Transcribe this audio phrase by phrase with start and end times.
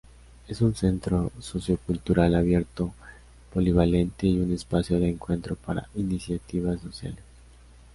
[0.47, 2.91] Es un centro sociocultural abierto,
[3.53, 7.23] polivalente y un espacio de encuentro para iniciativas sociales.